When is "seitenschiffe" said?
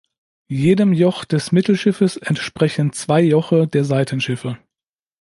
3.85-4.57